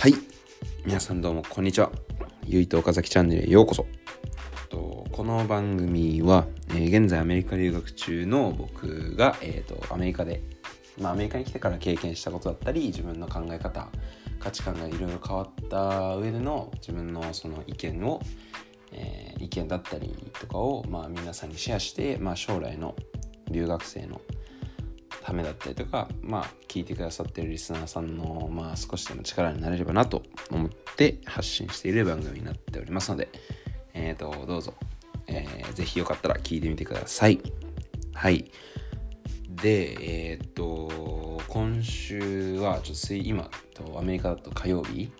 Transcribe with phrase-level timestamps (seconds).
[0.00, 0.14] はい。
[0.86, 1.92] 皆さんどうもこんにちは。
[2.46, 3.84] ゆいと岡崎チャンネルへようこそ。
[4.70, 10.42] とこの番組は、えー現在アメリカ留学中の僕が、えー、とアメリカで、
[10.98, 13.88] まあ、アメリカに来てから経験したことだったり自分の考え方
[14.38, 18.22] 価値観がいろいろ変わった上での自分のその意見を、
[18.92, 22.96] えー意見だったりとかを、まあ、皆さんにシェアして、まあ、将来の
[23.50, 24.22] 留学生の
[25.22, 33.28] ためだったりとか、まあ、聞いてくださってるリスナーさんの、まあ、少しでも力になれればなと思って発信している番組になっておりますので、
[33.92, 34.74] えー、とどうぞ、
[35.26, 37.40] えーぜひよかったら聞いてみてください。
[38.14, 38.50] はい。
[39.48, 45.10] で、えっ、と、今週は、ちょっと今とアメリカだと火曜日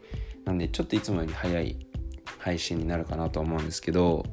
[0.44, 1.76] なんで、ちょっといつもより早い
[2.38, 4.26] 配信になるかなと思うんですけど、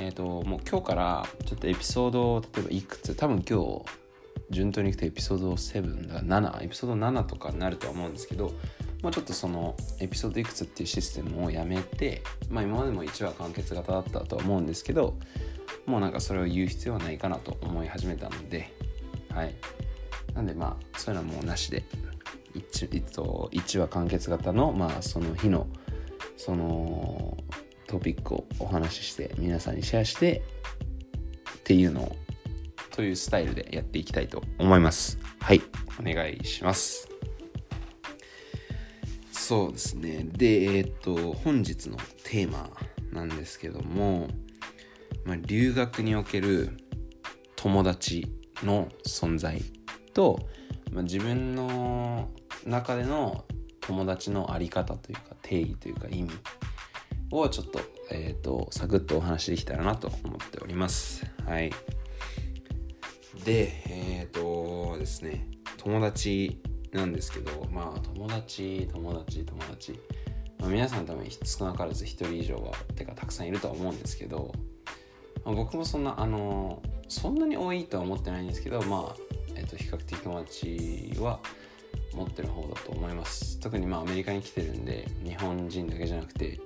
[0.00, 3.84] えっ、と、もう今日からちょっとエピソードを、例えばいくつ、多分今日、
[4.52, 8.52] 順当にいくとエピソード7だ、7、エピソード7とかになるとは思うんですけど、
[9.02, 15.18] もうちょっとそのエピソードいくつっていうシステムをやめて、まあ今までも1話完結型だったとは思うんですけど、
[15.86, 18.72] もうなんかそれを言う必要はないかなと思い始めたので、
[19.30, 19.54] はい。
[20.34, 21.84] なんでまあ、そういうのはもうなしで、
[22.54, 25.66] 一えっと1話完結型の、まあその日の、
[26.36, 27.36] その
[27.86, 30.42] トピックをお話しして、皆さんにシェアして、
[31.58, 32.16] っていうのを、
[32.92, 35.18] というスタイルでやっていきたいと思います。
[35.40, 35.62] はい。
[35.98, 37.08] お願いします。
[39.30, 40.24] そうですね。
[40.32, 42.70] で、えっと、本日のテーマ
[43.12, 44.28] なんですけども、
[45.24, 46.70] まあ、留学における
[47.56, 48.32] 友達
[48.62, 49.62] の存在
[50.14, 50.38] と、
[50.90, 52.30] まあ、自分の
[52.66, 53.44] 中での
[53.80, 56.30] 友達のあり方というか定義というか意味
[57.30, 61.24] をちょっと,、えー、とサクッとお話しできたらなと思っております。
[61.44, 61.70] はい。
[63.44, 66.60] で、えっ、とですね、友達
[66.92, 69.98] なんですけど、まあ友達、友達、友達。
[70.58, 74.52] まあ、皆さん多分少なからず1人以上は、てかたくさんいるとは思うんですけど、
[75.44, 79.16] まあ、僕もそんな、あの、そんなに多いとは思ってないんですけど、まあ、
[79.56, 81.40] えっ、と、比較的友達は
[82.14, 83.58] 持ってる方だと思います。
[83.58, 86.60] 特にまあアメリカに来てるんで、日本人だけじゃなくて、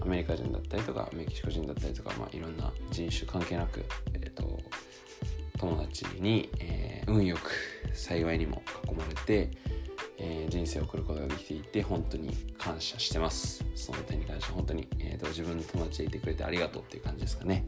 [0.00, 4.58] アメリカ人だったりとか、メキシコ人だったりとか、まあいろんな人種関係なく、えっ、と、
[5.60, 7.50] 友達に、えー運よく
[7.92, 9.50] 幸いにも囲まれて、
[10.16, 13.64] えー人生を送ることができていて本当に感謝してます。
[13.74, 17.66] その点に関して本当に、えーと自分の友達でいてくれてありがとうっていう感じですかね。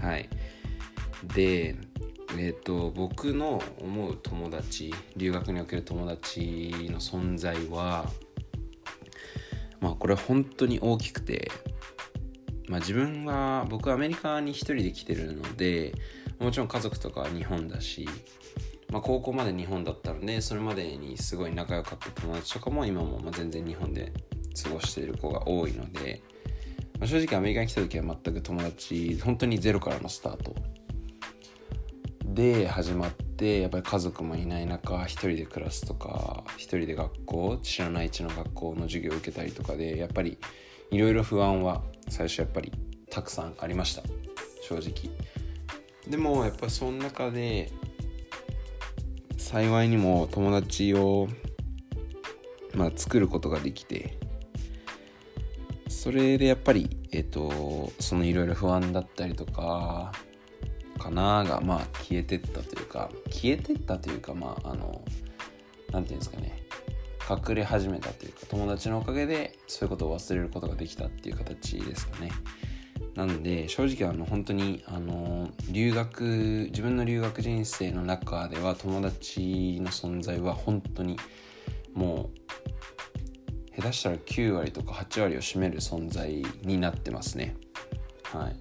[0.00, 0.28] はい。
[1.34, 1.76] で
[2.36, 8.10] えっ、と僕の思う友達留学における友達の存在は
[9.80, 11.50] まあこれ本当に大きくて
[12.68, 15.94] まあ自分は僕はアメリカに一人で来てるので
[16.38, 18.08] もちろん家族とかは日本だし、
[18.90, 24.12] まあ、高校まで日本だったのでそれまでにすごい仲良かった友達とかも今もま全然日本で
[24.62, 26.22] 過ごしている子が多いので、
[26.98, 30.54] まあ正直アメリカに来た時は全く友達本当にゼロからのスタート
[32.24, 40.38] で始まってやっぱり家族もいない中一人で暮らすとか一人で学校知らない地の学校の授業を受けたりとかでやっぱり
[40.90, 42.72] いろいろ不安は最初やっぱり
[43.10, 44.02] たくさんありました。
[44.62, 45.10] 正直。
[46.08, 47.70] でもやっぱその中で
[49.36, 51.28] 幸いにも友達を、
[52.74, 54.18] まあ、作ることができて
[55.88, 60.12] それでやっぱりえっ、とそのいろいろ不安だったりとか
[60.98, 65.02] かながまあ消えてったというか消えてったというかまああの
[65.92, 66.62] なんていうんですかね
[67.28, 72.30] 隠れ始めたというか友達のおかげでそういうことを忘れることができたっていう形ですかね。
[73.18, 81.18] なんで正直あの本当にあの留学自分の留学人生の中では友達の存在は本当に
[81.94, 82.30] も
[83.76, 87.56] う下手したら9割とか8割を占める存在になってますね。
[88.22, 88.56] はい。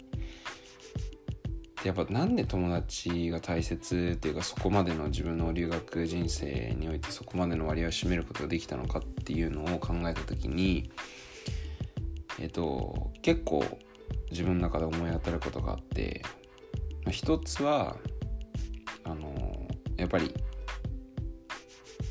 [1.83, 10.91] でやっぱなんで友達が大切っていうかそこまでの自分の留学人生においてそこまでの割合を占めることができたのかっていうのを考えた時に
[12.39, 13.63] えっと結構
[14.31, 16.21] 自分の中で思い当たることがあって
[17.03, 17.95] まあ一つは
[19.03, 20.33] あのやっぱり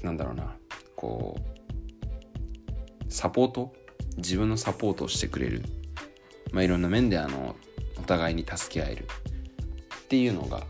[0.02, 0.54] なんだろうな
[0.94, 3.72] こうサポート
[4.16, 5.62] 自分のサポートをしてくれる、
[6.52, 7.54] まあ、いろんな面であの
[7.98, 10.62] お互いに助け合えるっていうのが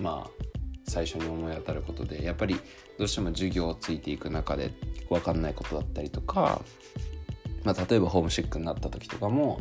[0.00, 0.44] まあ
[0.86, 2.56] 最初に思い当たることでやっぱり
[2.98, 4.70] どうしても授業をついていく中で
[5.08, 6.60] 分かんないことだったりとか、
[7.64, 9.60] まあ、例えばホームシックになった時とかも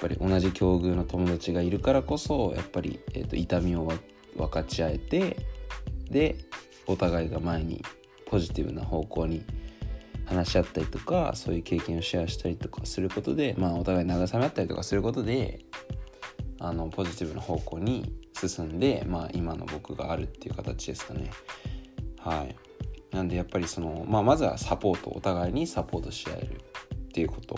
[0.00, 3.90] ぱり同じ境遇の友達がいるからこそやっぱり、えー、と痛みを
[4.36, 5.36] 分かち合えて
[6.10, 6.36] で
[6.86, 7.84] お互いが前に
[8.26, 9.44] ポジティブな方向に
[10.26, 15.60] 話し合ったりとかそういう経験をシェアしたりとかすることで、まあ、お互い慰め合ったりとかすることで
[16.60, 21.30] あのポジティブな方向に進んで、まあ、今の僕があるっていう形ですかね。
[22.18, 22.56] はい、
[23.14, 26.60] なんでやっぱりその、まあ、まずはサポートお互いにサポートし合える
[26.94, 27.56] っていうこと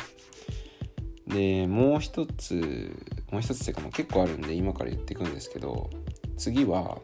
[1.31, 2.94] でもう一つ
[3.31, 5.91] もう一つっていうかもう結構あるんで今から言っていくんですけど
[6.37, 6.99] 次は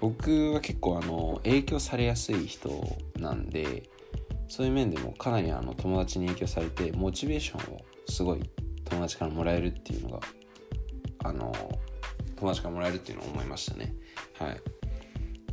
[0.00, 3.88] 僕は結構あの影響されやすい人なんで
[4.48, 8.42] そういう面でもかなりあの友達に影響されてモチベーションをすごい
[8.84, 10.20] 友達からもらえるっていうのが
[11.24, 11.52] あの
[12.36, 13.94] 友達からもらえるっていうのを思いましたね。
[14.38, 14.60] はい。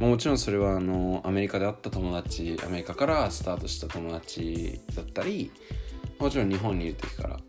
[0.04, 5.52] もちろんそれはあのアメリカで会った友達アメリカからスタートした友達だったり
[6.20, 7.40] もちろん日本にいる時から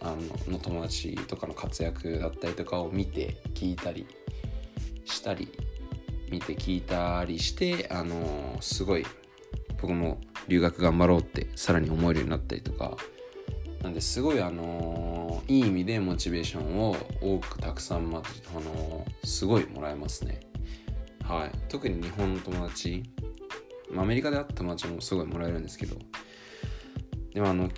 [0.00, 0.16] あ
[0.46, 4.06] のの友達とかの活躍だったりとかを見て聞いたり
[5.04, 5.48] したり
[6.30, 9.04] 見て聞いたりしてあのすごい
[9.80, 12.96] 僕も留学頑張ろうってさらに思えるようになったりとか。
[13.82, 20.40] なんですごいあのいい意味でモチベーションを多くたくさん、まあのすごいもらえますね。
[21.22, 21.52] はい。
[21.70, 23.02] 特に日本の友達
[23.96, 25.96] アメリカで会った友達もすごいもらえるんですけど。
[27.32, 27.70] でもあの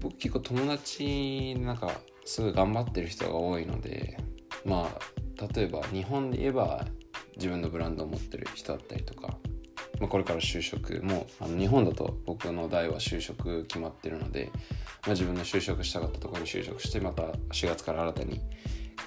[0.00, 1.90] 僕結構友達なんか
[2.24, 4.16] すごい頑張ってる人が多いので
[4.64, 6.84] まあ例えば日本で言えば
[7.36, 9.36] 自分のブランドを持ってる人だったりとか
[10.00, 14.50] まあ、これから就職もあの日本だと僕の代は就職決まってるので、
[15.02, 18.40] まあ、自分の就職したかったところに就職してまた4月から新たに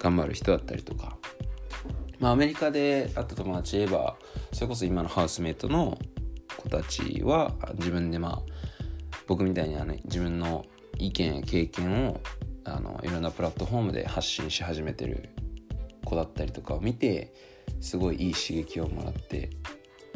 [0.00, 1.16] 頑張る人だったりとか、
[2.20, 4.16] まあ、アメリカで会った友達言えば
[4.52, 5.98] それこそ今のハウスメイトの
[6.56, 8.42] 子たちは自分でまあ
[9.26, 10.64] 僕みたいにあの自分の
[11.06, 12.20] 意見や経験を
[12.64, 15.28] あのいろんなプラットフォームで発信し始めてる
[16.04, 17.32] 子だったりとかを見て
[17.80, 19.50] すごいいい刺激をもらって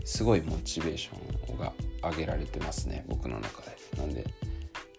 [0.04, 3.76] すごいモチベーションが上げられてますね僕の中で。
[3.96, 4.24] なんで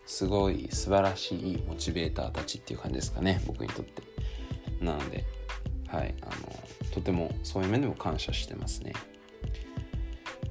[0.06, 4.03] すごい素晴らしいモチベーターたちっていう感じですかね僕にとって。
[4.81, 5.25] なので
[5.88, 6.31] はいあの
[6.91, 8.94] とてもそういう面でも感謝してますね。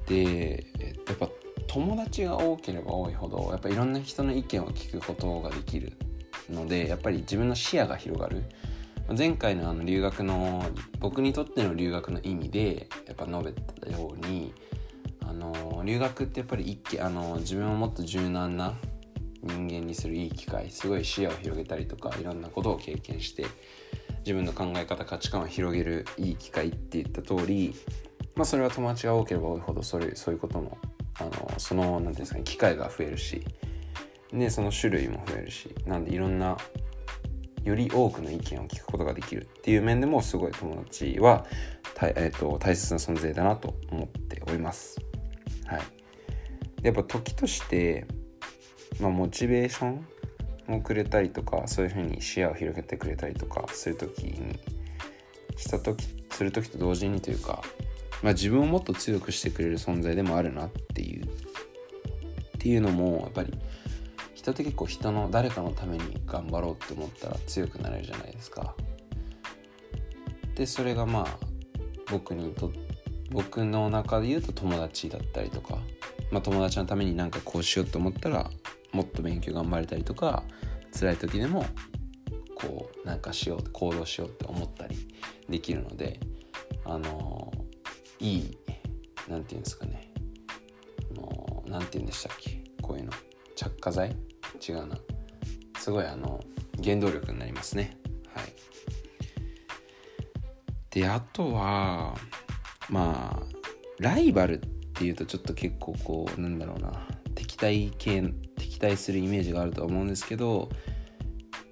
[0.07, 0.65] で
[1.07, 1.29] やっぱ
[1.69, 5.93] 友達が多ければ多いほどやっぱいろんな人の意見を聞くことができる
[6.49, 8.43] のでやっぱり自分の視野が広がる。
[9.17, 10.63] 前回のあの留学の
[10.99, 14.53] 僕にとっての留学の意味でやっぱ述べたように
[15.21, 18.75] あの留学ってやっぱり一あの自分をもっと柔軟な
[19.41, 23.47] 人間にするいい機会すごい視野を広げたりとかいろんなことを経験して
[24.19, 27.73] 自分の考え方価値観を広げるいい機会って言った通り、
[28.35, 30.77] まあ、それは友達が多ければ多いほどそれそういうことの
[31.19, 33.45] あのその何て言うんですかね機会が増えるし
[34.31, 36.57] でその種類も増えるしなんでいろんな
[37.63, 41.45] より多くの意見を聞くことができるっていう面でもすごい友達は
[41.93, 45.01] たえーと、大切な存在だなと思っております。
[45.65, 45.81] はい、
[46.81, 48.07] やっぱ時として、
[49.01, 54.57] まあ、モチベーションをくれたりとかそういうふうに視野を広げてくれたりとかする時に
[55.57, 57.61] した時する時と同時にというか、
[58.21, 61.27] まあ、自分をもっと強くしてくれる存在でもあるなっていうっ
[62.59, 63.53] ていうのもやっぱり
[64.33, 68.75] 人って結構人の誰かのために頑張ろうって思ったら強くなれるじゃないですか。
[70.55, 71.37] でそれがまあ
[72.11, 72.71] 僕にと
[73.31, 75.77] 僕の中で言うと友達だったりとか、
[76.31, 78.49] まあ、友達のためになんかこうしようと思ったら
[78.91, 80.43] もっと勉強頑張れたりとか
[80.97, 81.65] 辛い時でも
[82.55, 84.97] こうなんかしよう行動しようって思ったり
[85.47, 86.19] できるので
[86.83, 87.53] あの
[88.19, 88.57] いい
[89.27, 90.13] 何て言うんですかね。
[91.67, 92.63] 何て言うんでしたっけ。
[92.81, 93.11] こういうの。
[93.55, 94.15] 着火剤？
[94.67, 94.97] 違うな。
[95.77, 96.39] すごいあの
[96.83, 97.97] 原動力になりますね。
[98.33, 98.53] はい。
[100.89, 102.15] であとは
[102.89, 103.45] まあ
[103.99, 104.59] ライバルっ
[104.93, 107.07] ていうとちょっと結構こうなんだろうな。
[107.35, 108.21] 敵対系
[108.57, 110.69] 敵対するイメージがあると思うんですけど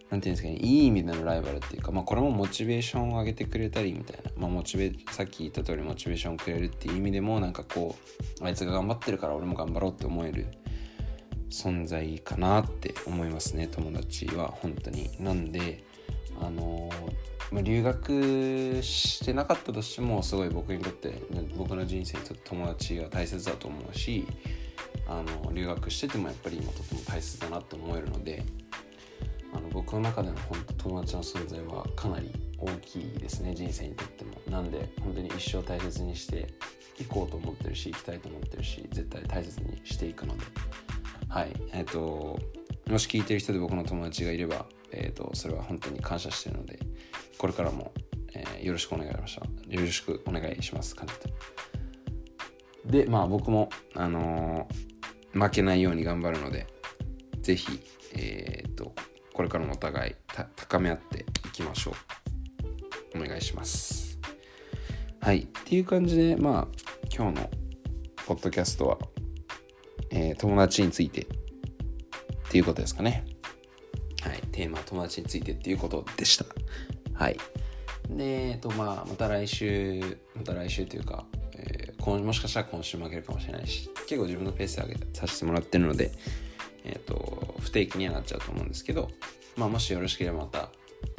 [0.10, 7.96] 何て言うんですかねいい意味でのライバルっていうか、まあ、これもモチベーションを上げてくれたりみたいな、まあ、モチベさっき言った通りモチベーションをくれるっていう意味でもなんかこ
[8.42, 10.48] うあいつが頑張ってるから俺も頑張ろうって思える
[11.50, 15.10] 存在かなって思いますね友達は本当に。
[15.20, 15.84] なんで
[16.40, 16.90] あの
[17.52, 21.22] ま、留学してなかったとしてもすごい僕にとって
[21.56, 24.28] 僕の人生にとって友達が大切だと思うし
[25.08, 28.44] あの留学しててもやっぱり今とても大切だなって思えるので
[29.54, 34.32] あの僕の中での本当友達の存在はかなり大きいですね人生にとっても。
[34.50, 36.48] なんで本当に一生大切にして
[37.00, 40.44] いこうと思ってるし行きたいと思ってるし絶対大切にしていくので。
[41.30, 41.54] はい。
[41.74, 42.40] えっ、ー、と
[42.90, 46.80] もし聞いてる人で僕の友達がいれば、えーと、それは本当に感謝してるので
[47.38, 47.92] これからも、
[48.34, 50.96] えー、よろしくお願いしましたよろしくお願いします。
[50.96, 51.14] 感じ
[52.92, 53.06] で。
[53.06, 56.68] まあ僕もあのー、負けないように頑張るので
[57.42, 57.80] 是非
[58.14, 58.94] えー、っと
[59.38, 60.16] これからもお互い
[60.56, 61.92] 高め合っていきましょ
[63.14, 63.20] う。
[63.20, 64.18] お願いします。
[65.22, 65.42] はい。
[65.42, 66.68] っていう感じでまあ
[67.16, 67.50] 今日の
[68.26, 68.98] ポッドキャストは、
[70.10, 71.28] えー、友達についてっ
[72.50, 73.28] ていうことですかね。
[74.24, 74.42] はい。
[74.52, 76.46] テーマ友達についてっていうことでした。
[77.14, 77.38] はい。
[78.10, 81.26] でえっとまあまた来週また来週というか
[81.56, 86.12] え今もしかしたら今週負けるかもしれないし結構自分のペースで上げさせてもらってるので、
[86.88, 89.10] えっ、ー、と不定期にはなっちゃうと思うんですけど、
[89.56, 90.70] まあ、もしよろしければまた、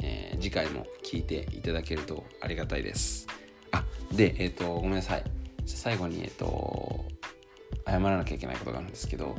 [0.01, 3.27] えー、次回も聞いていただけるとありがたいです
[3.71, 5.23] あでえっ、ー、とごめんなさい
[5.65, 7.05] 最後にえっ、と
[7.85, 9.35] 謝らなきゃいけないことがあるんですけど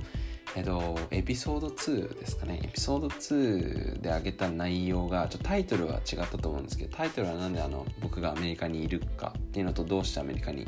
[0.56, 2.60] えっと、エピソード2ですかね。
[2.64, 10.66] エピソード2で挙げた内容が、ちょタイトルは違ったと思うんですけど、タイトルはなんであの僕がアメリカにいるかっていうのと、どうしてアメリカに、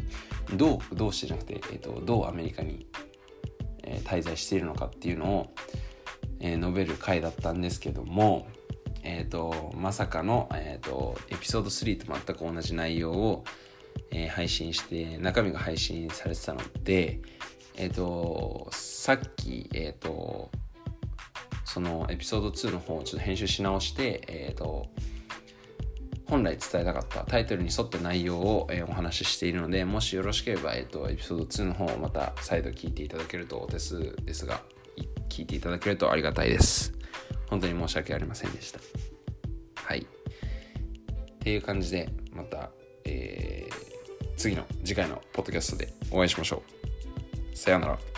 [0.54, 2.86] どう、どうしてじゃなくて、えっと、どうアメリカに、
[4.04, 5.54] 滞在しているのかっていうのを、
[6.40, 8.48] え、述べる回だったんですけども、
[9.02, 13.44] え、ー、と、まさかの、えっ、と、エピソード3と全く同じ内容を、
[14.10, 17.20] え配信して、中身が配信されてたので、
[17.76, 20.50] え、ー、と、さっき、え、ー、と、
[21.64, 24.88] そのエピソード2の方をちょっと編集し直して、え、ー、と、
[26.26, 34.62] 本来伝えたかったタイトルに沿った内容を、えお話ししているので、もしよろしければ、えっ、と、エピソード2の方をまた再度聞いていただけるとですですが、
[35.28, 36.92] 聞いていただけるとありがたいです。
[37.48, 38.80] 本当に申し訳ありませんでした。
[39.74, 40.00] はい。
[40.00, 42.70] っていう感じで、また、
[43.04, 46.62] えー、次の次回のポッドキャストでお会いしましょ
[47.52, 47.56] う。
[47.56, 48.11] さようなら。